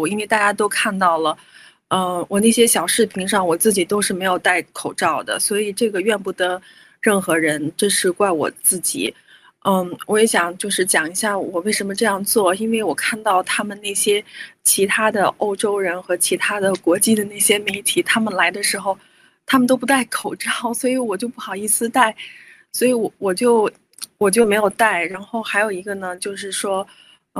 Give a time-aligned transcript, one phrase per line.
[0.00, 1.36] 苦，因为大家都看到了，
[1.88, 6.60] 呃，我那些小视频上我自己都是没有戴口罩的，所以这个怨不得
[7.00, 9.14] 任何人，这是怪我自己。
[9.64, 14.24] 嗯，我也想就是讲一下我为什么这样做，因为我看到他们那些
[14.64, 18.98] 其他的欧洲人和其他的国际的那些媒体，他们来的时候，
[19.44, 22.16] 他们都不戴口罩， 所以我就不好意思戴，
[22.72, 23.70] 所以我我就
[24.16, 25.04] 我就没有戴。
[25.04, 26.86] 然后还有一个呢，就是说，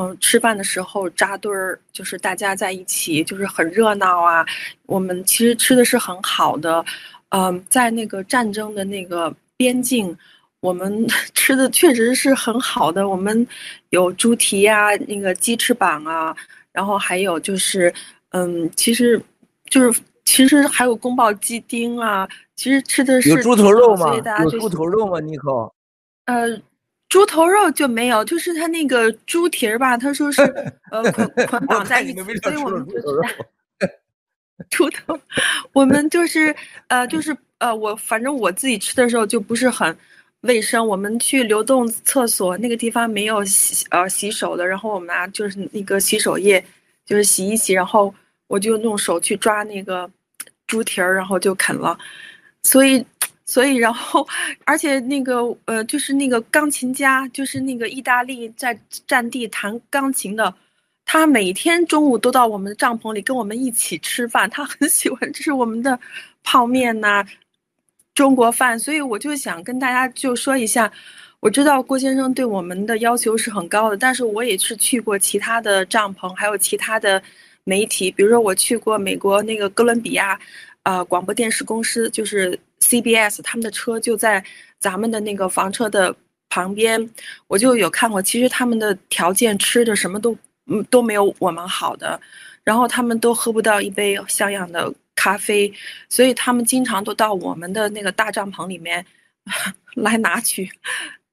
[0.00, 4.46] 嗯，吃饭的时候扎堆儿，就是大家在一起，就是很热闹啊。
[4.86, 6.82] 我们其实吃的是很好的，
[7.28, 10.16] 嗯，在那个战争的那个边境。
[10.60, 13.46] 我们 吃的确实是很好的，我们
[13.90, 16.34] 有猪蹄呀、啊，那个鸡翅膀啊，
[16.73, 17.92] 然后还有就是，
[18.30, 19.20] 嗯，其实
[19.70, 24.14] 就是其实还有宫保鸡丁啊，其实吃的是有猪头肉吗？
[24.45, 25.18] 有猪头肉吗？
[25.20, 25.51] 尼可？
[26.26, 26.60] 呃，
[27.10, 30.40] 猪头肉就没有，就是他那个猪蹄儿吧，他说是
[30.90, 33.04] 呃捆捆绑在一起，所以我们就是
[34.70, 35.20] 猪头，
[35.74, 36.54] 我们就是
[36.88, 39.94] 呃就是呃我反正我自己吃的时候就不是很。
[40.42, 46.64] 卫生，我们去流动厕所那个地方没有洗呃洗手的，然后我们拿就是那个洗手液，
[47.04, 48.14] 就是洗一洗，然后
[48.46, 50.10] 我就用手去抓那个
[50.66, 51.98] 猪蹄儿，然后就啃了。
[52.62, 53.04] 所以，
[53.51, 54.24] 所以然后，
[54.65, 60.54] 而且那个呃，就是那个钢琴家，就是那个意大利在战地弹钢琴的，
[61.04, 65.98] 他每天中午都到我们的帐篷里跟我们一起吃饭，他很喜欢吃我们的
[66.44, 67.26] 泡面呐、
[68.15, 70.88] 中国饭，所以我就想跟大家就说一下，
[71.41, 77.21] 我知道郭先生对我们的要求是很高的，但是我也是去过其他的帐篷，还有其他的
[77.65, 80.38] 媒体，比如说我去过美国那个哥伦比亚，
[80.84, 84.44] 呃，广播电视公司，就是 CBS，他们的车就在
[84.78, 86.14] 咱们的那个房车的
[86.48, 87.10] 旁边，
[87.47, 92.21] 我就有看过，其实他们的条件吃的什么都嗯都没有我们好的，
[92.65, 94.93] 然后他们都喝不到一杯像样的。
[95.16, 95.71] 咖啡，
[96.09, 99.05] 所以他们经常都到我们的那个大帐篷里面
[99.97, 100.66] 来拿取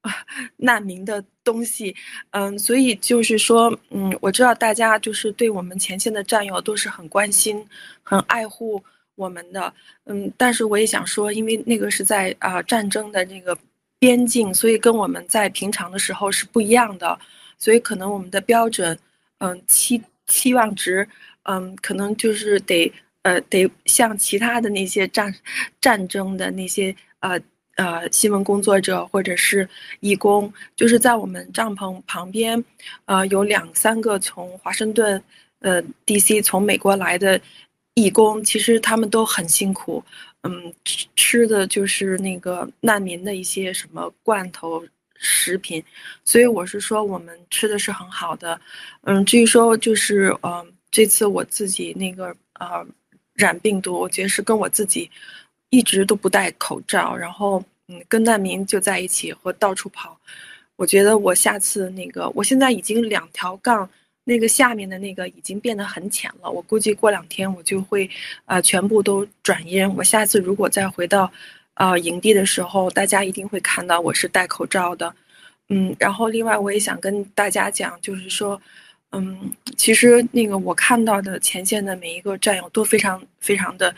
[0.57, 1.95] 难民的东西。
[2.31, 7.65] 嗯，所以就是说，嗯，我知道大家就是对我们前线的战友都是很关心、
[8.03, 8.83] 很爱护
[9.17, 9.73] 我们的。
[10.05, 13.57] 嗯，但是我也想说，因为那个是在啊、战争的那个
[13.99, 17.19] 边境，所以跟我们在平常的时候是不一样的。
[17.57, 18.97] 所以可能我们的标准，
[19.39, 21.05] 嗯，期期望值，
[21.43, 22.89] 嗯，可能就是得。
[23.23, 25.35] 呃，得像其他的那些战
[25.81, 27.37] 战争的那些呃
[27.75, 29.67] 呃新闻工作者或者是
[29.99, 32.63] 义工，就是在我们帐篷旁边，
[33.03, 35.21] 呃，有两三个从华盛顿、
[35.59, 37.37] 呃 DC 从美国来的
[37.97, 40.03] 义工，其实他们都很辛苦，
[40.43, 44.85] 嗯，吃吃的就是那个难民的一些什么罐头
[45.15, 45.83] 食品，
[46.23, 48.61] 所以我是说我们吃的是很好的，
[49.01, 52.85] 嗯，至于说就是呃这次我自己那个呃。
[53.37, 55.07] 染病毒，我觉得是跟我自己
[55.69, 60.19] 一直都不戴口罩，然后嗯，跟难民就在一起或到处跑。
[60.75, 63.87] 我觉得我下次那个，我现在已经两条杠，
[64.27, 66.51] 那个下面的那个已经变得很浅了。
[66.51, 68.09] 我估计过两天我就会
[68.45, 69.87] 呃全部都转阴。
[69.95, 71.31] 我下次如果再回到
[71.75, 75.13] 呃营地的时候，大家一定会看到我是戴口罩的。
[75.69, 78.61] 嗯，然后另外我也想跟大家讲，就是说。
[79.11, 83.95] 嗯，其实那个我看到的前线的每一个战友都非常非常的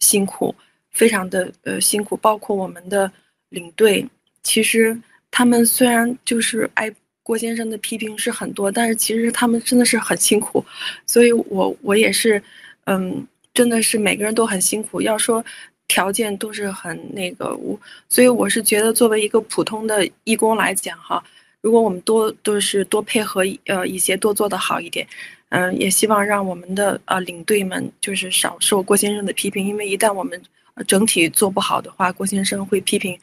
[0.00, 0.54] 辛苦，
[0.90, 3.10] 非常的呃辛苦，包括我们的
[3.48, 4.06] 领队。
[4.42, 4.94] 其实
[5.30, 10.64] 他们虽然就是挨郭先生的批评是很多，但是其实他们真的是很辛苦。
[11.06, 12.42] 所以我我也是，
[12.84, 15.00] 嗯，真的是每个人都很辛苦。
[15.00, 15.44] 要说
[15.86, 21.22] 条件都是很那个，我所以我是觉得作为一个普通的义工来讲哈。
[21.60, 25.06] 如果我们多都是多配合，呃，一些多做得好一点，
[25.50, 30.40] 嗯、也希望让我们的呃领队们就是少受郭先生的批评，因为一旦我们
[30.86, 33.18] 整体做不好的话，郭先生会批评，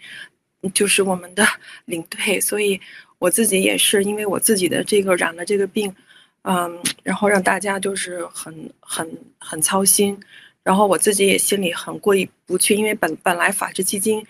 [0.71, 1.43] 就是我们的
[1.85, 2.39] 领队。
[2.39, 2.79] 所以
[3.19, 5.93] 我自己也是因为我自己的这个染了这个病，
[6.43, 9.09] 嗯，然后让大家就是很很
[9.39, 10.19] 很操心，
[10.63, 14.25] 然后我自己也心里很过意不去，因为本本来法治基金。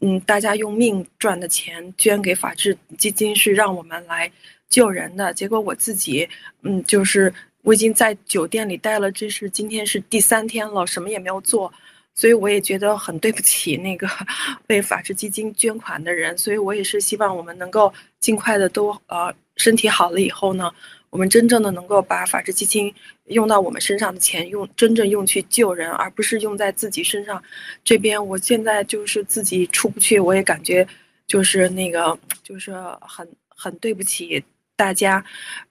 [0.00, 4.30] 嗯，大家用命赚的钱捐给法治基金是让我们来
[4.68, 6.28] 救人的，结果我自己，
[6.60, 7.32] 嗯，就是
[7.62, 11.72] 我已经在酒店里待了，这是今天是第三天了，什么也没有做，
[12.16, 14.08] 所以我也觉得很对不起那个
[14.66, 20.72] 为法治基金捐款的人，所以我也是希望我们能够尽快的都呃身体好了以后呢。
[21.08, 22.92] 我们真正的能够把法治基金
[23.26, 27.42] 用到我们身上的钱用真正用去救人，而不是用在自己身上。
[27.82, 30.86] 这边我现在就是自己出不去，我也感觉
[31.26, 35.24] 就是那个就是很很对不起大家，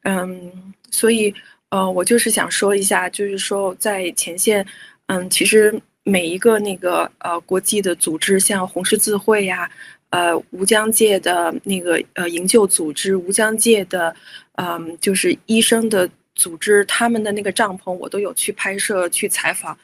[0.03, 1.31] 嗯，所以
[1.69, 4.65] 呃，我就是想说一下，就是说在前线，
[5.07, 9.69] 嗯，其实每一个那个呃国际的组织，像红十字会呀、
[10.11, 14.15] 呃吴江界的那个呃营救组织，吴江界的，
[14.57, 19.75] 嗯，就是医生的组织，他们的那个帐篷，我都有去拍摄去采访，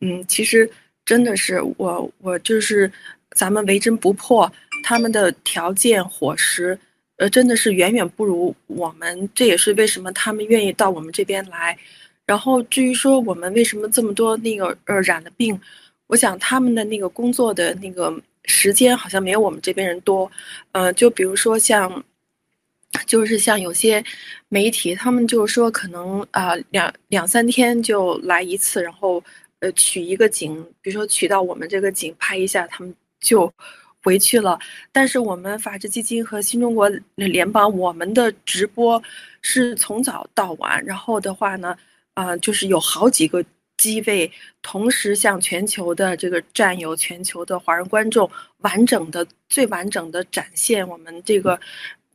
[0.00, 0.68] 嗯，其实
[1.04, 2.90] 真的是我我就是
[3.36, 4.52] 咱们为针不破，
[4.82, 6.78] 他们的条件伙食。
[7.18, 11.76] 呃，真的是远远不如我们，这也是为什么他们愿意到我们这边来。
[12.28, 15.58] 然后至于说我们为什么这么多那个呃染了病，
[16.06, 18.14] 我想他们的那个工作的那个
[18.44, 20.30] 时间好像没有我们这边人多。
[20.72, 22.04] 呃，就比如说像，
[23.06, 24.04] 就是像有些
[24.48, 29.24] 媒体，他们就是说可能啊、呃、两两三天就来一次，然后
[29.60, 33.52] 呃取一个景，比如说取到我们这个景拍一下，他们就。
[34.04, 34.56] 回去了，
[34.92, 39.02] 但是我们法治基金和新中国联邦，我们的直播
[39.42, 41.76] 是从早到晚，然后的话呢，
[42.18, 43.44] 啊、就是有好几个
[43.76, 44.28] 机位，
[44.60, 48.28] 同时向全球的这个战友、全球的华人观众，
[48.58, 51.60] 完整的、最完整的展现我们这个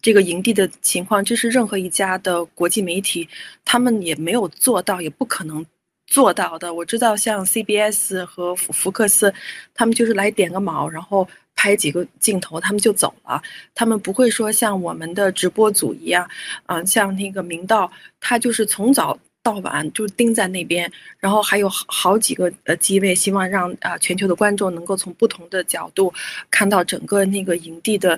[0.02, 1.24] 这个营地的情况。
[1.24, 3.30] 这是任何一家的国际媒体，
[3.64, 5.66] 他们也没有做到，也不可能
[6.06, 6.74] 做到的。
[6.74, 9.34] 我知道，像 CBS 和福福克斯，
[9.74, 11.26] 他们就是来点个卯，然后。
[11.56, 13.42] 拍几个镜头，他们就走了。
[13.76, 16.28] 他们不会说像我们的直播组一样，
[16.66, 17.90] 嗯、呃，像那个明道，
[18.20, 26.12] 他就是从早到晚就盯在那边，然后还有好好几个呃机位，希望让啊、全球的观众能够从不同的角度
[26.50, 28.18] 看到整个那个营地的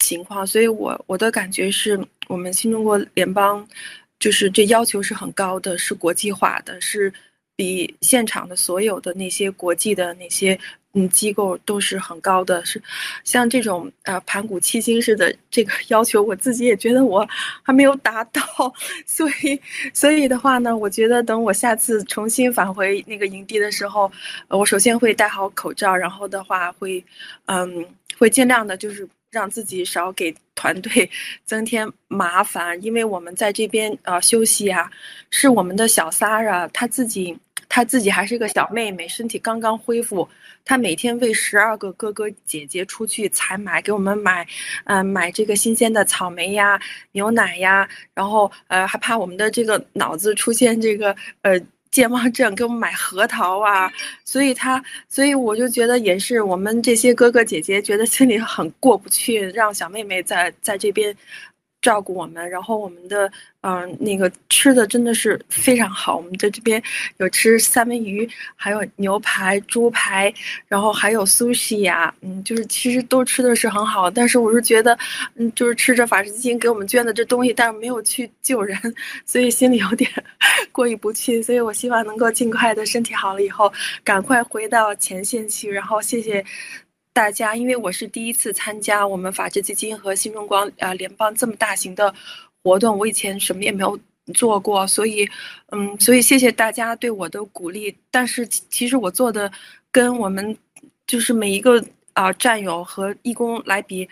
[0.00, 0.44] 情况。
[0.44, 3.66] 所以我我的感觉是我们新中国联邦，
[4.18, 7.12] 就是这要求是很高的，是国际化的，是
[7.54, 10.58] 比现场的所有的那些国际的那些。
[10.94, 12.82] 嗯，机构都是很高的，是
[13.22, 17.28] 像这种呃盘古七星式的这个要求，我自己也觉得我
[17.62, 18.42] 还没有达到，
[19.06, 19.60] 所以
[19.92, 24.10] 所以的话呢，我觉得等我下次重新返回那个营地的时候，
[24.48, 27.04] 我首先会戴好口罩，然后的话会
[27.46, 27.86] 嗯
[28.18, 31.08] 会尽量的就是让自己少给团队
[31.44, 34.90] 增添麻烦，因为我们在这边呃休息啊，
[35.30, 37.38] 是我们的小 Sara 她自己。
[37.70, 40.26] 她自己还是个小妹妹，身体刚刚恢复。
[40.68, 44.46] 他每天为十二个哥哥姐姐出去采买，给我们买，
[44.84, 46.78] 嗯、买这个新鲜的草莓呀、
[47.12, 51.58] 牛奶呀，然后呃，还怕我们的这个脑子出现这个呃
[51.90, 53.90] 健忘症，给我们买核桃啊。
[54.26, 61.16] 所以他，所以我就觉得也是我们这些哥哥姐姐觉得心里很过不去，让小妹妹在在这边。
[61.88, 63.32] 照顾我们，然后我们的
[63.62, 66.16] 嗯、那个吃的真的是非常好。
[66.18, 66.82] 我们在这边
[67.16, 70.32] 有吃三文鱼，还有牛排、猪排，
[70.66, 74.10] 然后还有寿司呀，嗯，就是其实都吃的是很好。
[74.10, 74.96] 但是我是觉得，
[75.36, 78.78] 嗯，就是吃着法治基金给我们捐的这东西，但是没有去救人，
[79.24, 80.10] 所以心里有点
[80.70, 81.42] 过意不去。
[81.42, 83.72] 所以我希望能够尽快的身体好了以后，
[84.04, 85.70] 赶快回到前线去。
[85.70, 86.44] 然后谢谢。
[87.18, 92.14] 大家，因为我是第一次参加我们法治基金和新中国呃联邦这么大型的
[92.62, 93.98] 活动，我以前什么也没有
[94.32, 95.28] 做过，所以，
[95.72, 97.92] 嗯，所以谢谢大家对我的鼓励。
[98.08, 99.50] 但是其实我做的
[99.90, 100.56] 跟我们
[101.08, 104.08] 就是每一个啊、战友和义工来比，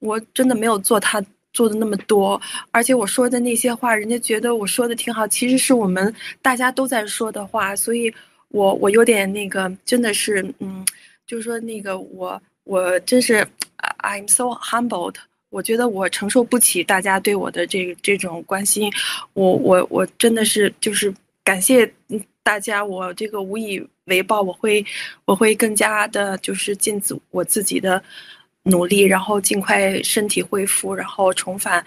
[0.00, 2.40] 我真的没有做他做的那么多。
[2.72, 6.12] 而且我说的那些话，人家觉得我说的挺好，其实是我们
[6.42, 8.12] 大家都在说的话，所以
[8.48, 10.84] 我我有点那个，真的是，嗯。
[11.28, 13.46] 就说，那个我我真是
[13.98, 15.14] ，I'm so humbled。
[15.50, 18.90] 我觉得我承受不起大家对我的这这种关心，
[19.34, 21.90] 我我我真的是就是感谢
[22.42, 24.84] 大家，我这个无以为报，我会
[25.26, 28.02] 我会更加的就是尽自我自己的
[28.62, 31.78] 努力，然后尽快身体恢复，然后重返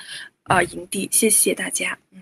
[0.43, 1.09] 啊、呃、营地。
[1.11, 2.21] 谢谢大家，嗯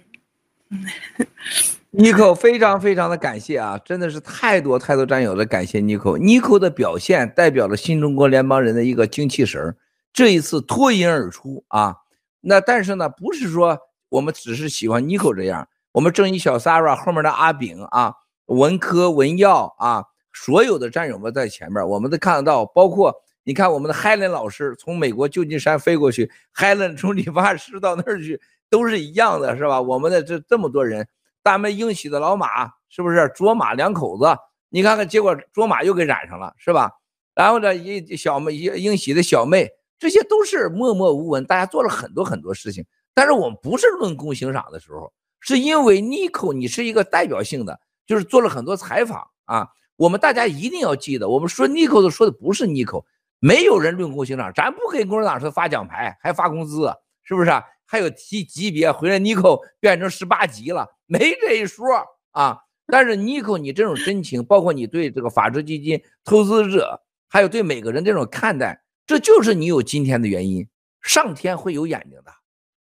[0.69, 0.85] 嗯。
[1.91, 6.19] 妮可非常非常的感谢啊，真的是太多太多战友的感谢妮可。
[6.19, 9.75] 妮可的表现代表了新中国联邦人的一个精气神，
[10.13, 11.95] 这一次脱颖而出啊。
[12.41, 13.75] 那但是呢，不是说
[14.09, 18.13] 我们只是喜欢妮可这样，我们正义小 Sara 后面的阿炳啊，
[18.45, 22.67] 文科文耀啊，所有的战友们在前面，我们都看得到。
[22.67, 23.11] 包括
[23.43, 29.81] 你看我们的 Helen 老师从美国旧金山飞过去，Helen 从理发师到那儿去，都是一样的，是吧？
[29.81, 31.07] 我们的这这么多人。
[31.43, 34.37] 咱们英喜的老马是不是卓玛两口子？
[34.69, 36.91] 你看看，结果卓玛又给染上了，是吧？
[37.33, 42.85] 然后呢，一小妹英英喜的小妹，这些都是默默无闻，大家做了很多很多事情。
[43.13, 49.69] 但是我们不是论功行赏的时候，是因为妮可你是一个代表性的，就是做了很多采访啊。
[49.95, 53.03] 我们大家一定要记得，我们说妮可的说的不是妮可，
[53.39, 56.93] 没有人论功行赏，咱不给共产党说发奖牌还发工资，
[57.23, 57.51] 是不是？
[57.91, 61.87] 还有提级别回来，尼克变成十八级了，没这一说
[62.29, 62.59] 啊。
[62.85, 70.67] 但是尼克，你这种真情，包括你对这个法治基金投资者，还有对每个人这种看待，这就是你有今天的原因。
[71.01, 72.31] 上天会有眼睛的，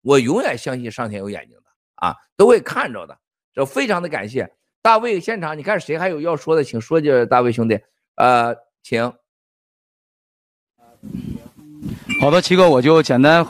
[0.02, 1.62] 我永远相信上天有眼睛的
[1.94, 3.18] 啊，都会看着的。
[3.54, 7.80] 这非常的感谢大卫现场，你看谁还有要说的，请说，就是大卫兄弟，
[8.16, 9.10] 呃，请。
[12.20, 13.46] 好的，七哥，我就简单，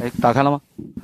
[0.00, 0.60] 哎，打开了吗？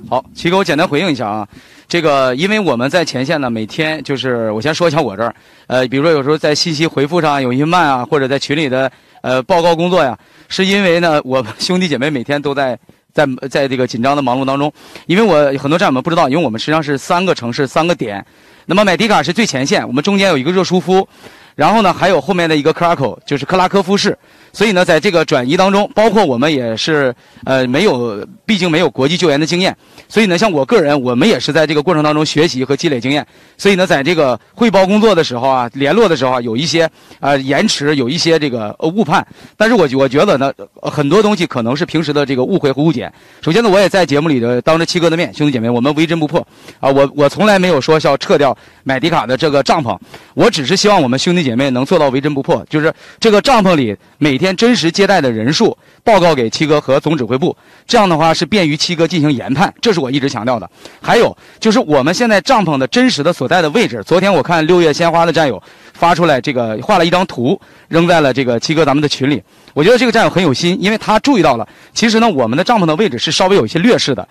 [0.09, 1.47] 好，齐哥，我简单回应一下啊。
[1.87, 5.33] 这个，因为我们在前线呢，每天就是我先说一下我这儿，
[5.67, 8.91] 呃，比如说有时候在信息回复上有些慢啊，或者在群里的
[9.21, 10.17] 呃报告工作呀，
[10.47, 12.77] 是因为呢，我兄弟姐妹每天都在
[13.13, 14.71] 在在这个紧张的忙碌当中。
[15.05, 18.25] 因为我很多战友们不知道，因为我们实际上是三个城市三个点，
[18.65, 21.07] 那么买迪卡是最前线，我们中间有一个热舒夫，
[21.55, 24.17] 然后呢还有后面的一个克拉口，就是克拉科夫市。
[24.53, 27.13] 所以呢，在这个转移当中，包括我们也是，
[27.45, 29.75] 呃，没有，毕竟没有国际救援的经验。
[30.09, 33.25] 所以呢，像我个人，我们也是在这个过程当中学习和积累经验。
[33.57, 36.89] 所以呢，在这个汇报工作的时候啊，联络的时候啊，有一些
[37.21, 39.25] 呃延迟，有一些这个误判。
[39.55, 43.09] 但是我我觉得呢，很多东西可能是平时的这个误会和误解。
[43.41, 46.45] 首先呢，我也在节目里的当着七哥的面，兄弟姐妹，我们为真不破
[46.81, 46.89] 啊！
[46.89, 49.97] 我我从来没有说要撤掉买迪卡的这个帐篷，
[50.33, 54.40] 我只是希望我们兄弟姐妹能做到为真不破，就是这个帐篷里每。
[54.41, 57.55] 天真实接待的人数报告给七哥和总指挥部，
[57.87, 60.69] 这样的话是便于七哥进行研判，这是我一直强调的。
[61.01, 65.61] 还有就是我们现在帐篷的真实的所在的位置，昨天我看六月鲜花的战友
[65.93, 67.57] 发出来这个画了一张图，
[67.87, 69.41] 扔在了这个七哥咱们的群里。
[69.73, 74.27] 我觉得这个战友很有心，因为他注意到了，其实呢我们的帐篷的位置是稍微有一些劣势的，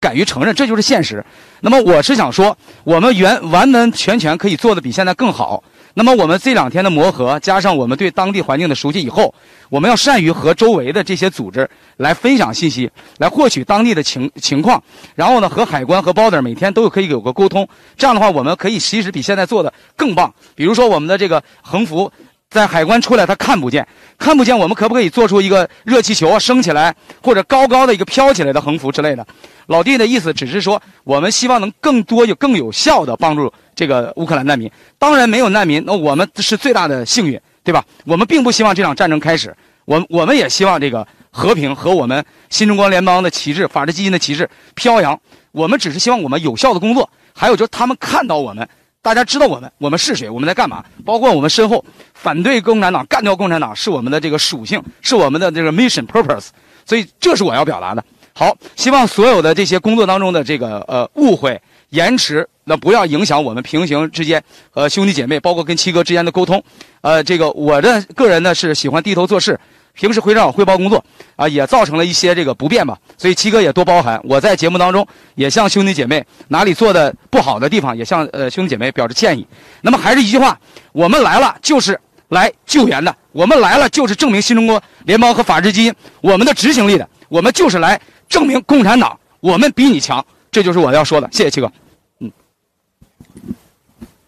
[0.00, 1.24] 敢于承认这就是现实。
[1.60, 5.62] 那么我是想说，我们原完完全全可以做的比现在更好。
[5.96, 9.32] 那么我们这两天的磨合，加上我们对当地环境的熟悉以后，
[9.70, 14.82] 我们要善于和周围的这些组织来分享信息，来获取当地的情情况，
[15.14, 17.68] 然后呢，和海关和 border 每天都可以有个沟通。
[17.96, 20.34] 这样的话，我们可以其实比现在做的更棒。
[20.56, 22.10] 比如说我们的这个横幅，
[22.50, 23.86] 在海关出来他看不见，
[24.18, 29.24] 看不见，我们可不可以做出一个热气球升起来，或者高高的一个飘起来的横幅之类的？
[29.68, 33.52] 老弟的意思只是说，我们希望能更多有更有效的帮助。
[33.74, 37.84] 这个乌克兰难民，当然没有难民，那我们是最大的幸运，对吧？
[38.04, 39.54] 我们并不希望这场战争开始，
[39.84, 45.18] 我我们也希望这个和平和我们新中国联邦的旗帜、法治基金的旗帜飘扬。
[45.52, 48.68] 我们只是希望我们有效的工作，还有就是他们看到我们，
[49.00, 50.84] 大家知道我们，我们是谁，我们在干嘛。
[51.04, 56.48] 包括我们身后反对共产党、干掉共产党是我们的这个属性，是我们的这个 mission purpose。
[56.84, 58.04] 所以这是我要表达的。
[58.32, 61.60] 好，希望所有的这些工作当中的这个呃误会。
[61.94, 66.62] 延迟，那不要影响我们平行之间和兄弟姐妹，包括跟七哥之间的沟通。
[67.02, 69.58] 呃，这个我的个人呢是喜欢低头做事，
[69.92, 71.04] 平时会让我汇报工作，
[71.36, 72.98] 啊，也造成了一些这个不便吧。
[73.16, 74.20] 所以七哥也多包涵。
[74.24, 79.46] 我在节目当中也向兄弟姐妹哪里做的不好的地方，也向呃兄弟姐妹表示歉意。
[79.80, 80.58] 那么还是一句话，
[80.90, 81.96] 我们来了就是
[82.30, 91.28] 来救援的，我们来了就是证明新中国联邦和法治基因我们的执行力的，我们就是来证明共产党我们比你强，这就是我要说的。
[91.30, 91.70] 谢谢七哥。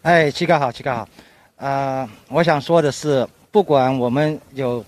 [0.07, 1.01] 哎，七哥好，七哥好，
[1.57, 4.81] 啊、呃，我想说的是，不管我们有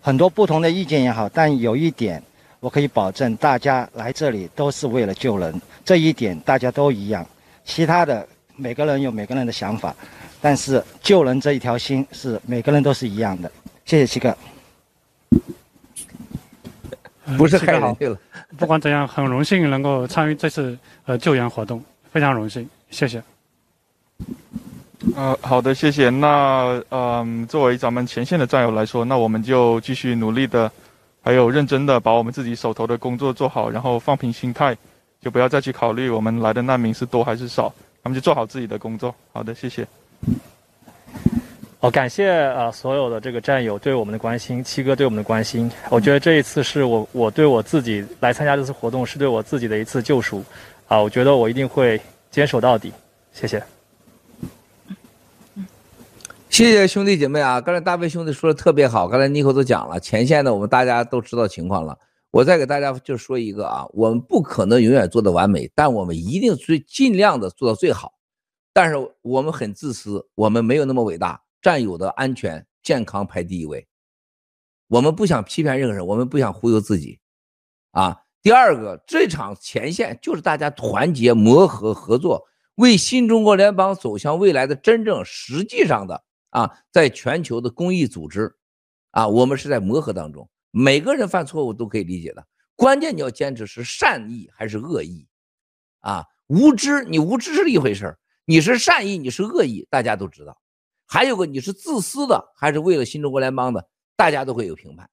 [0.00, 2.20] 很多不同的意见也好，但有一点
[2.58, 7.24] 我可以保证，大家来这里都是为了救人，这一点大家都一样。
[7.64, 8.26] 其他的
[8.56, 9.94] 每个人有每个人的想法，
[10.40, 13.48] 但是救人这一条心是每个人都是一样的。
[13.84, 14.36] 谢谢七哥。
[17.38, 18.18] 不是太好了。
[18.58, 23.22] 不管怎样，很荣幸能够参与这次呃救援活动，非常荣幸，谢谢。
[25.16, 26.08] 呃，好的，谢谢。
[26.08, 30.70] 那嗯，作为咱们前线的战友来说，那我们就继续努力的，
[31.22, 34.76] 还有认真的把我们自己手头的工作做好，然后放平心态，
[35.20, 39.14] 就不要再去考虑我们来的难民是多还是少，咱们就做好自己的工作。
[39.32, 39.86] 好的，谢谢。
[41.78, 45.70] 好，感谢啊、呃、所有的这个战友对我们的关心，七哥对我们的关心。
[45.90, 50.42] 我觉得这一次是我我对我自己来参加这次活动是对我自己的一次救赎，
[50.88, 52.90] 啊，我觉得我一定会坚守到底。
[53.32, 53.62] 谢谢。
[56.54, 57.60] 谢谢兄弟姐妹啊！
[57.60, 61.98] 刚才大卫兄弟说的特别好，刚才尼克都讲了，前线的我们大家都知道情况了。
[62.30, 68.12] 我再给大家就说一个啊，我们不可能永远做的完美，但我们一定最尽量的做到最好。
[68.72, 73.84] 但是我们很自私，我们没有那么伟大，战友的安全健康排第一位。
[74.86, 77.18] 我们不想批判任何人，我们不想忽悠自己
[77.90, 78.16] 啊。
[78.40, 82.44] 第二个，这场前线就是大家团结磨合合作，
[82.76, 86.22] 为新中国联邦走向未来的真正实际上的。
[86.54, 88.54] 啊，在全球的公益组织，
[89.10, 92.46] 啊，我们是在磨合当中，每个人犯错误都可以理解的。
[92.76, 95.26] 关键你要坚持是善意还是恶意，
[95.98, 100.56] 啊，无知你无知是一回事，你是善意你是恶意，大家都知道。
[101.06, 105.10] 还有个你是自私的还是为了新中国联邦的，大家都会有评判。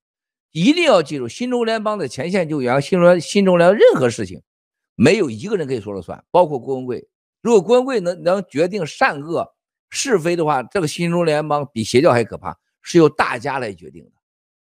[0.52, 4.44] 一定要记住，新中国联邦的前线救援，新中新中联任何事情，
[4.94, 7.10] 没有一个人可以说了算，包括郭文贵。
[7.42, 9.56] 如果郭文贵能能决定善恶
[9.92, 14.12] 是非的话，这个新中联邦比邪教还可怕，是由大家来决定的。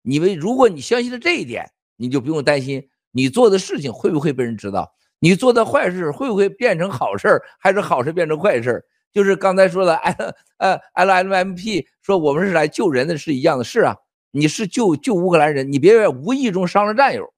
[0.03, 8.85] 你们如果你相信了这一点，你就不用担心你做的事情会不会被人知道，你做的坏事会不会变成好事，还是好事变成坏事。
[9.13, 13.97] 就是刚才说的，L 呃 LMP 说我们是来救人的，是一样的，是啊。
[14.33, 17.33] 你是救救乌克兰人，你别无意中伤了战友。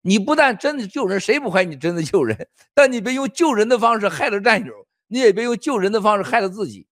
[0.00, 2.48] 你不但真的救人，谁不怀疑你真的救人？
[2.72, 4.72] 但你别用救人的方式害了战友，
[5.12, 6.86] 你也别用救人的方式害了自己。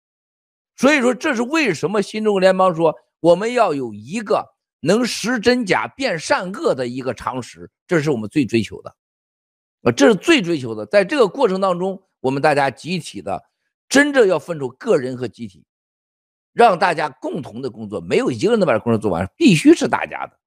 [0.76, 4.46] 所以说，这是为什么新中国联邦说我们要有一个
[4.82, 8.94] 能识真假、辨善恶的一个常识，这是我们最追求的。
[9.84, 10.86] 啊，这是最追求的。
[10.86, 13.42] 在这个过程当中，我们大家集体的，
[13.88, 15.66] 真正要分出个人和集体。
[16.52, 20.38] 让大家共同的工作，没有一个人能把这工作做完，必须是大家的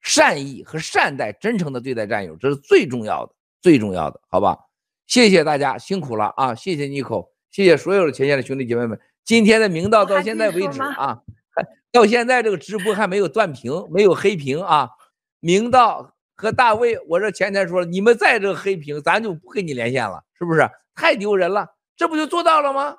[0.00, 4.58] 善意和善待、真诚的对待战友，这是最重要的，最重要的，好吧？
[5.12, 6.54] 谢谢大家，辛苦了啊！
[6.54, 8.98] 谢谢妮可，谢谢所有的前线的兄弟姐妹们。
[9.22, 11.20] 今天的明道到现在为止啊，
[11.92, 14.88] 到现在这个直播还没有断屏，没有黑屏啊。
[15.40, 20.66] 明道和大卫，我这前天说了，你们再这个黑屏，咱就不跟你连线了，是不是？
[20.94, 22.96] 太丢人了，这不就做到了吗？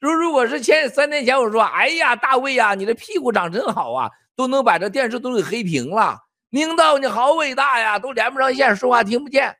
[0.00, 6.20] 如如果是前三天前我说，哎呀，大卫呀，你的屁股长真好啊，都能把这电视都给黑屏了。
[6.48, 9.54] 明道你好伟大呀，都连不上线，说话听不见。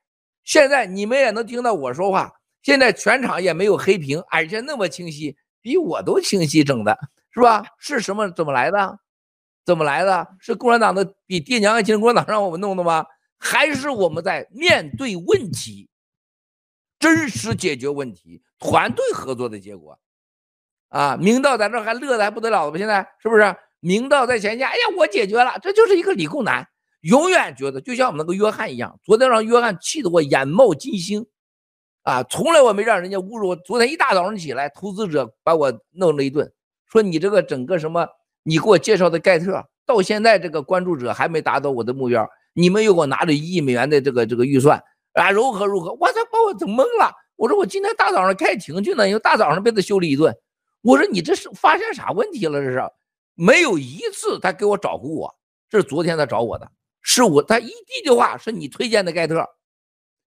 [0.44, 2.32] 现在你们也能听到我说话，
[2.62, 6.96] 现在全场也没有黑屏，而且那么清晰，比我都清晰整的，
[7.32, 7.64] 是吧？
[7.78, 8.30] 是什么？
[8.30, 8.98] 怎么来的？
[9.64, 10.28] 怎么来的？
[10.38, 13.06] 是共产党的比爹娘还亲，共产党让我们弄的吗？
[13.38, 15.88] 还是我们在面对问题，
[16.98, 19.98] 真实解决问题，团队合作的结果？
[20.90, 22.78] 啊，明道在这还乐得还不得了了吧？
[22.78, 23.56] 现在是不是？
[23.80, 26.66] 明道在前线，哎呀，我解决了，这就是一个理工男，
[27.04, 28.98] 永远觉得就像我们那个约翰一样。
[29.04, 31.26] 昨天让约翰气得我眼冒金星，
[32.02, 33.56] 啊，从来我没让人家侮辱我。
[33.56, 36.50] 昨天一大早上起来，投资者把我弄了一顿，
[36.86, 38.08] 说你这个整个什么，
[38.42, 45.92] 你给我介绍的盖特，到现在这个关注者还没达到我的目标，你们又给我拿着一亿美元的这个这个预算啊，如何如何？
[45.92, 47.12] 我操，把我整懵了。
[47.36, 50.34] 我说我今天大早上开庭去呢，因为大早上被他修理一顿。
[50.80, 52.62] 我说你这是发现啥问题了？
[52.62, 52.82] 这是
[53.34, 55.34] 没有一次他给我找过我，
[55.68, 56.70] 这是昨天他找我的，
[57.04, 59.48] 是我他一第一句话是你推荐的盖特，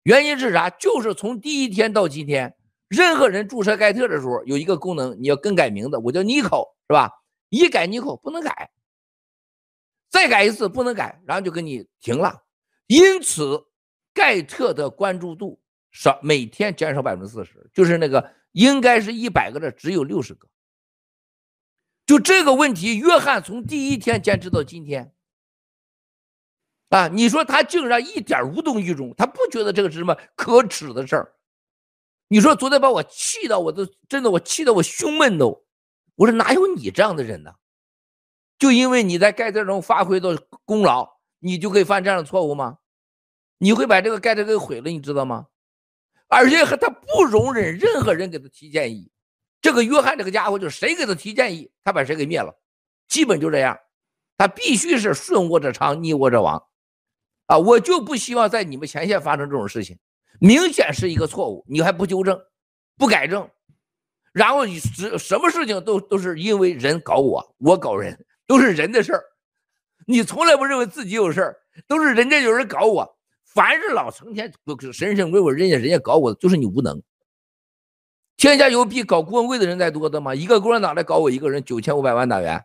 [0.03, 0.69] 原因是啥？
[0.69, 2.55] 就是从第一天到今天，
[2.87, 6.49] 任何人注册盖特的时候有一个功能，你要更改名字，我叫妮可，
[6.87, 7.11] 是吧？
[7.49, 8.71] 一改妮可不能改，
[10.09, 12.43] 再改一次不能改，然后就给你停了。
[12.87, 13.65] 因此，
[14.13, 15.59] 盖特的关注度
[15.91, 18.33] 少，每天减少百分之四十，就是那个。
[18.53, 20.47] 应该是一百个的，只有六十个。
[22.07, 25.13] 就这个问题，约翰从第一天坚持到今天，
[26.89, 31.33] 啊，你说他竟然一点无动于衷，他不觉得这个是什么可耻的事儿？
[32.29, 35.65] 你说昨天把我气到，我都真的我气得我胸闷都。
[36.15, 37.53] 我说哪有你这样的人呢？
[38.57, 41.07] 就因为你在盖特中发挥的功劳，
[41.39, 42.79] 你就可以犯这样的错误吗？
[43.59, 45.47] 你会把这个盖特给毁了，你知道吗？
[46.27, 49.09] 而且他不容忍任何人给他提建议，
[49.61, 52.53] 这个约翰这个家伙就谁给他提建议，他把谁给灭了，
[53.07, 53.79] 基本就这样，
[54.37, 56.66] 他必须是顺我者昌，逆我者亡，
[57.47, 59.97] 啊，我就不希望在你们前线发生这种事情，
[60.39, 62.39] 明显是一个错误，你还不纠正，
[62.97, 63.49] 不改正，
[64.31, 69.23] 然后你什什么事情都都是因为人搞我，我搞人，都是人的事儿，
[70.05, 71.57] 你从来不认为自己有事儿，
[71.87, 73.17] 都是人家有人搞我。
[73.43, 74.53] 凡是老成天
[74.93, 77.01] 神神鬼鬼，人家人家搞我的，就是你无能。
[78.35, 80.35] 天下有比搞郭文贵的人再多的吗？
[80.35, 82.63] 一个共产党来搞我一个人九千五百万党员，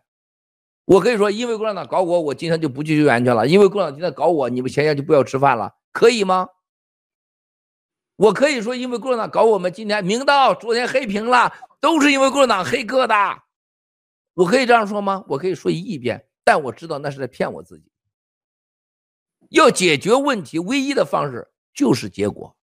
[0.85, 3.47] 我可以说，因为共产党搞我，我今天就不去救援去了。
[3.47, 6.49] 因为共产党今天搞我，你们前线就不要吃饭了，可以吗？
[8.15, 13.15] 我可以说，因为共产党搞我们，今天明道昨天黑屏了，都是因为共产党黑哥的。
[14.33, 15.23] 我可以这样说吗？
[15.27, 17.91] 我可以说一亿遍，但我知道那是在骗我自己。
[19.49, 22.55] 要解决问题，唯一的方式就是结果。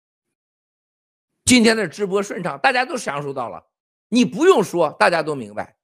[1.45, 3.65] 今天的直播顺畅，大家都享受到了。
[4.09, 5.75] 你不用说，大家都明白。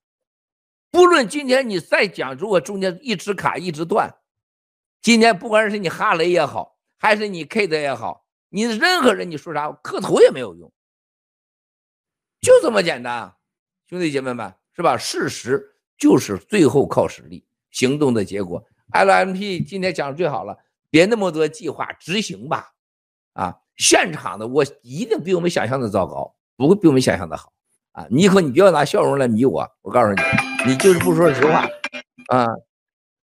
[0.89, 4.15] 不论今天你再讲，如果中间一直卡一直断，
[5.01, 10.71] 今天不管是你哈雷也好，还是你 Kate 也好，你任何人你说啥磕头也没有用，
[12.41, 13.35] 就这么简单，
[13.89, 14.97] 兄弟姐妹们，是吧？
[14.97, 18.63] 事实就是最后靠实力行动的结果。
[18.91, 20.57] LMP 今天讲的最好了。
[20.89, 22.73] 别那么多计划，执行吧。
[23.33, 27.51] 啊，现场的我一定比我们想象的糟糕，不会比我们想象的好。
[27.91, 30.21] 啊，你以后，你不要拿笑容来迷我，我告诉你，
[30.65, 31.67] 你就是不说实话。
[32.27, 32.47] 啊，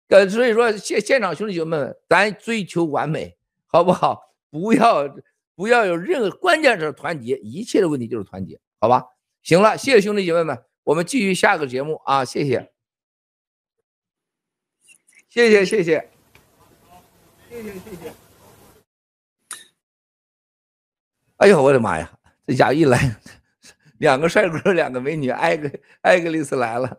[0.07, 3.37] 呃，所以说现现场兄弟姐妹们，咱追求完美，
[3.67, 4.33] 好不好？
[4.49, 5.07] 不要
[5.55, 9.05] 不要有任何，关键是团结，一切的问题就是团结，好吧？
[9.41, 12.71] 行了，谢谢兄弟姐妹们，我们继续下个节目啊，谢谢，
[15.29, 16.09] 谢谢谢谢，
[17.49, 18.13] 谢谢谢谢。
[21.37, 22.11] 哎呦，我的妈呀，
[22.45, 23.15] 这家一来。
[23.99, 25.69] 两个帅哥，两个美女，艾格
[26.01, 26.97] 艾格丽斯来了。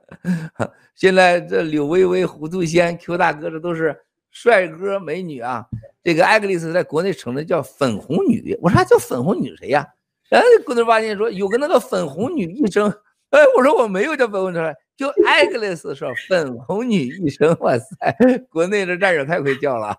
[0.95, 3.99] 现在这柳微微、糊涂仙、Q 大哥，这都是
[4.31, 5.67] 帅哥美女啊。
[6.03, 9.87] 这个艾格丽斯在国内称的叫粉红女，我说她叫粉红女谁呀？
[10.31, 12.89] 哎，郭德发现说有个那个粉红女医生。
[13.31, 14.59] 哎，我说我没有叫粉红女，
[14.97, 17.57] 就艾格丽斯说粉红女医生。
[17.61, 18.17] 哇塞，
[18.51, 19.97] 国内的战友太会叫了。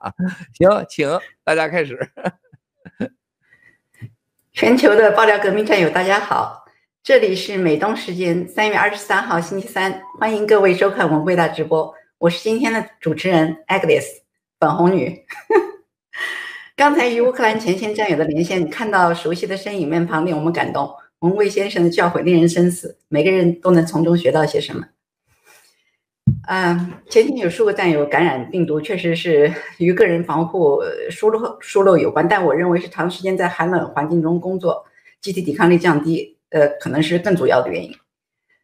[0.53, 1.09] 行，请
[1.43, 1.97] 大家开始。
[4.53, 6.60] 全球的爆料革命战友，大家好。
[7.03, 11.91] 这里是美东时间三月二十三号星期三，欢迎各位收看我们伟大直播。
[12.19, 14.05] 我是今天的主持人 Agnes
[14.59, 15.19] 粉红女。
[16.77, 20.93] 刚才与乌克兰前线战友的连线，看到熟悉的身影面庞，令我们感动。
[21.21, 24.85] 文贵先生的教诲令人深思，每个人都能从中学到些什么。
[26.43, 34.85] 啊，前天有数个战友感染病毒，确实是与个人防护疏漏疏漏有关，但我认为是长时间在寒冷环境中工作，
[35.19, 36.37] 机体抵抗力降低。
[36.51, 37.93] 呃，可能是更主要的原因。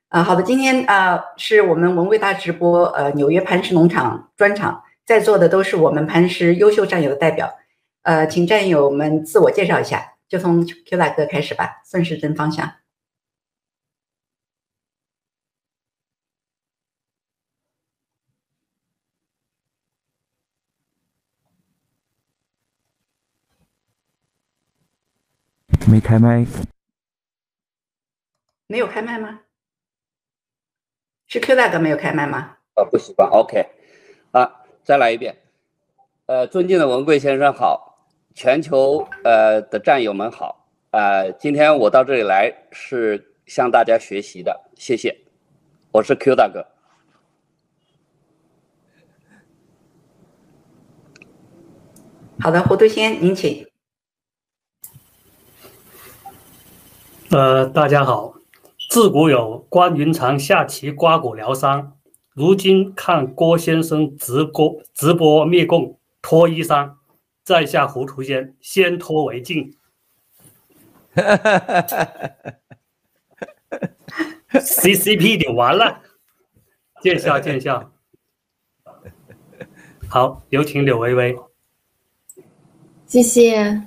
[0.09, 7.57] 啊，好的，今天啊是我们文贵大直播，呃，纽约磐石农场专场，在座的都是我们磐石优秀战友的代表。
[8.03, 12.71] 呃，请战友们自我介绍一下，就从 Q 大哥开始吧，顺时针方向。
[25.89, 26.45] 没开麦。
[28.67, 29.41] 没有开麦吗？
[31.27, 32.57] 是 Q 大哥没有开麦吗？
[32.75, 33.29] 啊，不习惯。
[33.29, 33.65] OK，
[34.31, 35.37] 啊，再来一遍。
[36.25, 40.67] 呃，尊敬的文贵先生好，全球呃的战友们好。
[40.91, 45.17] 呃，今天我到这里来是向大家学习的，谢谢。
[45.91, 46.67] 我是 Q 大哥。
[52.39, 53.65] 好的，胡德先，您请。
[57.31, 58.36] 呃，大家好。
[58.97, 61.99] 自古有关云长下棋刮骨疗伤，
[62.33, 66.93] 如今看郭先生直播直播灭共脱衣裳，
[67.43, 69.77] 在下胡图先先脱为敬。
[74.49, 76.01] CCP 就完了，
[77.03, 77.91] 见笑见笑。
[80.09, 81.37] 好，有请柳微微。
[83.05, 83.79] 谢谢。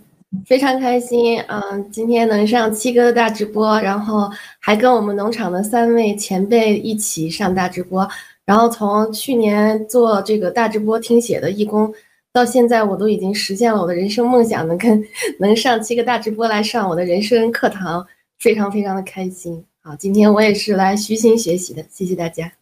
[0.46, 8.08] 非常开心，嗯，今天能上七哥的大直播，然后还跟我们农场的三位前辈一起上大直播，
[8.44, 11.92] 然后从去年做这个大直播听写的义工，
[12.32, 15.04] 到现在我都已经实现了我的人生梦想，能跟
[15.40, 18.06] 能上七个大直播来上我的人生课堂，
[18.38, 19.64] 非常非常的开心。
[19.82, 22.52] 好，今天我也是来虚心学习的，谢谢大家。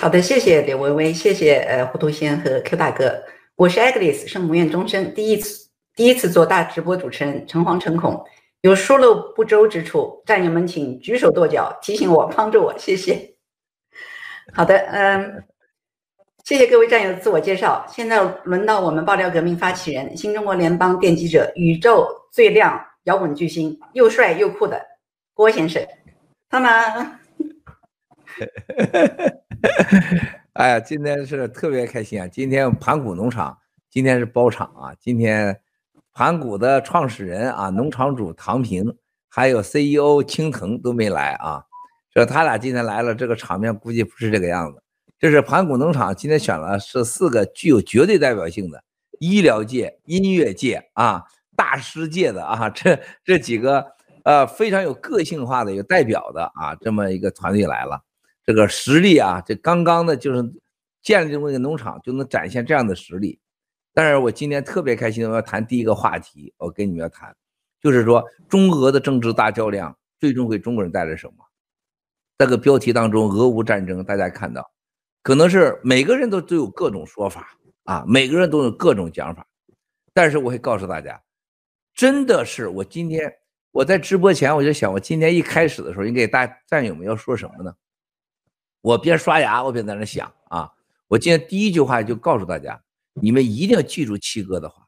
[0.00, 3.22] 好的，谢谢柳微微，谢谢呃胡图仙和 Q 大哥。
[3.60, 8.24] 我是 Agnes，圣母院终生，第一次第一次做大直播主持人，诚惶诚恐，
[8.62, 13.34] 有疏漏不周之处，战友们请举手跺脚提醒我，帮助我，谢谢。
[14.54, 15.44] 好的，嗯，
[16.42, 17.84] 谢谢各位战友的自我介绍。
[17.86, 24.80] 现在轮到我们爆料革命发起人，新中国联邦奠基者，宇宙最亮摇滚巨星，又帅又酷的
[25.34, 25.86] 郭先生，
[26.48, 26.70] 他们。
[30.60, 32.28] 哎呀，今天是特别开心啊！
[32.28, 33.56] 今天盘古农场
[33.88, 34.92] 今天是包场啊！
[35.00, 35.58] 今天
[36.12, 38.94] 盘古的创始人啊，农场主唐平，
[39.30, 41.64] 还有 CEO 青藤都没来啊。
[42.12, 44.82] 说他俩今天来了，这个场面估计不是这个样子。
[45.18, 48.84] 这是盘古农场今天选了是四个具有绝对代表性的
[49.18, 51.24] 医疗界、音乐界啊、
[51.56, 53.86] 大师界的啊，这这几个
[54.24, 57.98] 呃非常有个性化的有代表的啊，这么一个团队来了。
[58.50, 60.42] 这个实力啊，这刚刚的就是
[61.00, 63.38] 建立这么一个农场，就能展现这样的实力。
[63.94, 67.32] 但是我今天特别开心，我要谈第一个话题，我跟你们要谈，
[67.80, 71.34] 就是说中俄的政治大较量最终给中国人带来什么？
[72.38, 74.68] 这个标题当中，俄乌战争，大家看到，
[75.22, 79.46] 可能是每个人都都有各种说法啊，每个人都有各种讲法。
[80.12, 81.22] 但是我会告诉大家，
[81.94, 83.32] 真的是我今天
[83.70, 87.72] 我在直播前我就想，我今天一开始的时候，应该大战友们要说什么呢？
[88.80, 90.72] 我边刷牙，我边在那想啊，
[91.08, 92.82] 我今天第一句话就告诉大家，
[93.14, 94.86] 你们一定要记住七哥的话。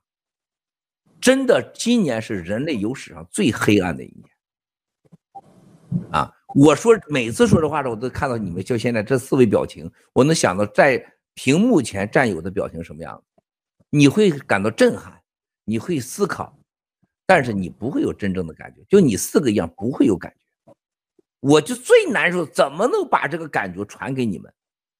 [1.20, 4.28] 真的，今年是人类有史上最黑暗的一年。
[6.10, 13.42] 啊，我说每次说这话的时候，我都看到你们就现在这四位表情，我能想到在屏幕前战友的表情什么样子，
[13.90, 15.22] 你会感到震撼，
[15.64, 16.58] 你会思考，
[17.24, 20.41] 但是你不会有真正的感觉，就你四个一样不会有感觉。
[21.42, 24.52] 我就最难受，怎么能把这个感觉传给你们？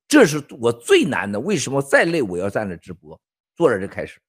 [0.09, 1.39] 这是我最难的。
[1.39, 3.19] 为什么再累我要在那直播，
[3.55, 4.21] 坐着就开始。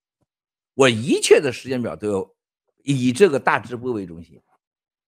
[0.75, 2.29] 我一切的时间表都要
[2.83, 4.39] 以这个大直播为中心，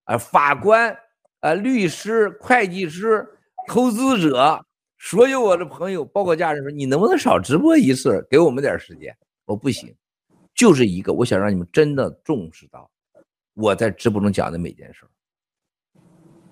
[0.06, 0.98] 啊，法官、
[1.41, 3.24] 啊，律师、会计师、
[3.68, 4.65] 投资者，
[4.98, 9.15] 所有我的朋友，包括家人说，你能不能少直播一次，给我们点时间？
[9.46, 9.96] 我不行，
[10.56, 12.89] 就是一个，我想让你们真的重视到
[13.54, 15.06] 我在直播中讲的每件事。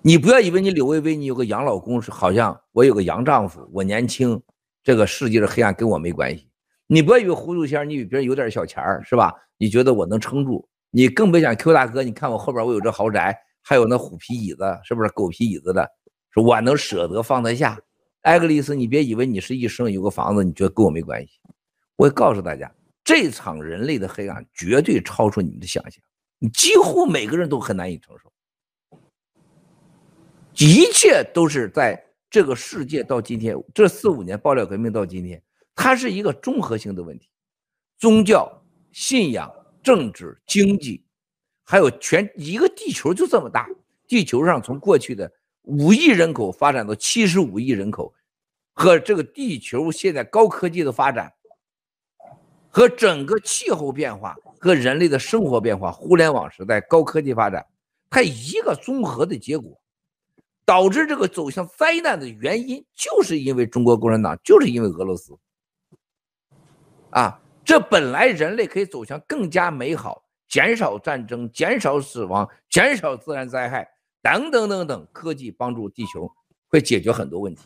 [0.06, 4.38] 你不要以为你柳薇薇，你有个洋老公是好像我有个洋丈夫，我年轻，
[4.82, 6.46] 这个世界的黑暗跟我没关系。
[6.86, 9.32] 你不要以为胡祖先你比别人有点小钱儿是吧？
[9.56, 10.68] 你觉得我能撑住？
[10.90, 15.88] 你更别讲 Q 大哥，你看我后边我有这豪宅，还有那虎皮椅子，是不是狗皮椅子的？
[16.32, 17.80] 说我能舍得放得下？
[18.20, 21.40] 艾格里斯，你别以为你是一生有个房子，你觉得跟我没关系？
[21.96, 22.70] 我告诉大家，
[23.02, 26.04] 这场人类的黑暗绝对超出你们的想象，
[26.38, 28.30] 你几乎每个人都很难以承受。
[30.58, 35.42] 一切都是在这个世界到今天这四五年爆料革命到今天。
[35.76, 37.28] 它是一个综合性的问题，
[37.98, 38.62] 宗教、
[38.92, 41.04] 信仰、政治、经济，
[41.64, 43.68] 还有全一个地球就这么大，
[44.06, 48.14] 地球上从过去的五亿人口发展到七十五亿人口，
[48.72, 51.32] 和这个地球现在高科技的发展，
[52.68, 57.66] 和整个气候变化和人类的生活变化，互联网时代高科技发展，
[58.08, 59.76] 它一个综合的结果，
[60.64, 65.36] 导致这个走向灾难的原因，就是因为中国共产党，就是因为俄罗斯。
[67.10, 73.88] 啊，这本来人类可以走向更加美好，减少战争，减少死亡，减少自然灾害，
[74.20, 76.30] 等等等等，科技帮助地球
[76.68, 77.62] 会解决很多问题。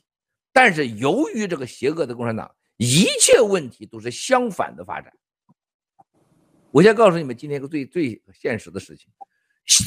[0.53, 5.13] 但是由于这个邪恶的共产党，一切问题都是相反的发展。
[6.71, 9.11] 我先告诉你们今天一个最最现实的事情：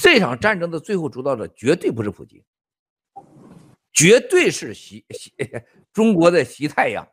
[0.02, 2.44] 这场战争的最后主导者绝对不是普京，
[4.02, 5.32] 绝对是习习
[5.94, 7.08] 中国的习太阳。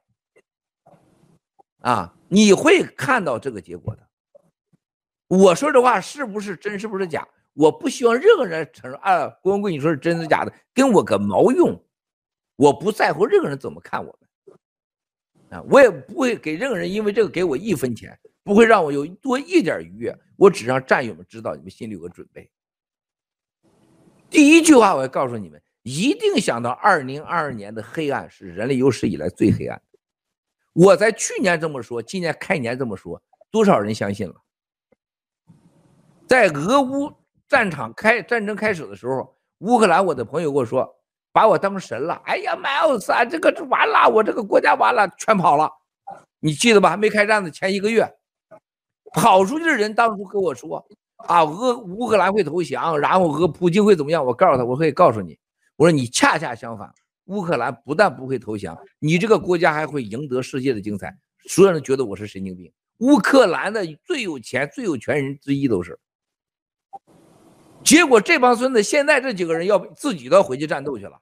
[1.80, 4.08] 啊，你会看到这个结果的。
[5.28, 7.28] 我说这话是不是真，是不是假？
[7.52, 8.98] 我不希望任何人承认。
[9.00, 11.78] 啊，郭文贵，你说是真的假的，跟我个毛用！
[12.56, 14.58] 我不在乎任何人怎么看我们。
[15.50, 20.18] 啊，我也不会给任何人因为这个给我一分钱，不会让我有多一点愉悦。
[20.36, 22.50] 我只让战友们知道，你们心里有个准备。
[24.30, 29.80] 第一句话，我要告诉你们，一定想到二零二二年的黑暗是人类有史以来最黑暗。
[30.74, 33.20] 我在去年这么说，今年开年这么说，
[33.50, 34.34] 多少人相信了？
[36.26, 37.10] 在俄乌
[37.48, 40.86] 战场开战争开始的时候，乌克兰我的朋友跟我说，
[41.32, 42.20] 把我当神了。
[42.26, 45.70] 哎呀，迈尔斯啊，这个完了，我这个国家完了，全跑了。
[46.40, 46.90] 你记得吧？
[46.90, 48.06] 还没开战的前一个月，
[49.14, 54.22] 跑出去的人当初跟我说啊，俄乌克兰会投降，然后俄普京会怎么样？
[54.24, 55.38] 我告诉他，我可以告诉你，
[55.78, 56.92] 我说你恰恰相反。
[57.26, 61.16] 乌克兰不但不会投降，你这个国家还会赢得世界的精彩。
[61.46, 62.72] 所有人觉得我是神经病。
[62.98, 66.00] 乌克兰的最有钱、最有权人之一都是。
[67.84, 71.20] 结果这帮孙子现在这几个人要自己都要回去战斗去了。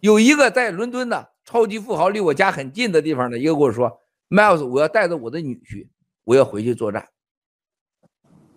[0.00, 5.88] 有一个在伦敦的超级富豪，离我家很近的地方的一个跟我说：“Miles，我要带着我的女婿，
[6.24, 7.08] 我要回去作战。”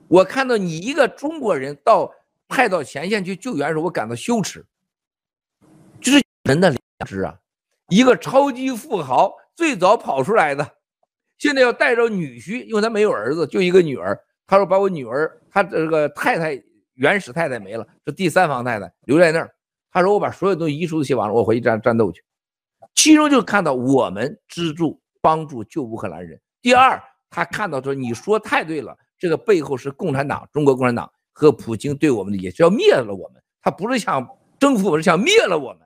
[0.10, 2.12] 我看到你一个中国人到
[2.50, 4.66] 派到前线去救援时候，我感到羞耻。
[6.02, 7.40] 就是人的良知啊！
[7.88, 10.68] 一个超级富豪最早跑出来的，
[11.38, 14.20] 现在要带着女婿，因为他没有儿子，就一个女儿。
[14.48, 16.62] 他说把我女儿，他这个太太
[16.96, 19.50] 原始太太没了，这第三方太太留在那儿。
[19.92, 22.24] 他说我把所有东西遗书都写完了，我回去战战斗去。
[22.96, 26.40] 其中就看到我们资助帮助救乌克兰人。
[26.62, 33.42] 第二，他看到说你说太对了，这个背后是共产党，中国共产党和普京对我们的也是要灭了我们。
[33.62, 34.28] 他不是想
[34.60, 35.80] 征服我，是想灭了我们。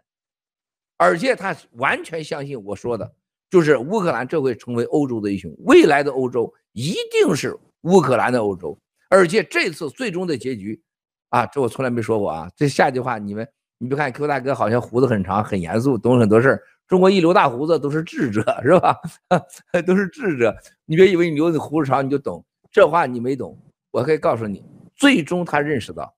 [0.97, 3.13] 而且他完全相信我说的，
[3.51, 8.75] 就是乌克兰这会成为欧洲的英雄，未来的欧洲一定是乌克兰的欧洲。
[9.09, 10.81] 而且这次最终的结局，
[11.29, 12.49] 啊，这我从来没说过啊。
[12.55, 16.63] 这下句话你们，你别看 Q 大哥好像胡子很长，很严肃，懂很多事儿。
[16.87, 18.97] 中国一留大胡子都是智者，是吧？
[19.85, 20.55] 都是智者。
[20.85, 23.55] 你别以为你留的胡子长你就懂，这话你没懂。
[23.91, 24.63] 我可以告诉你，
[24.95, 26.13] 最终他认识到，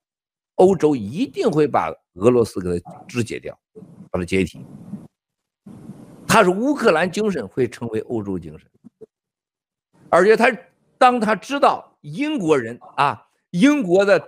[0.56, 3.58] 欧洲一定会把俄罗斯给他肢解掉。
[4.10, 4.66] 把它解体，
[6.26, 8.66] 他是乌克兰精神会成为欧洲精神，
[10.10, 10.50] 而且他
[10.98, 14.18] 当他知道英国人啊，英国的。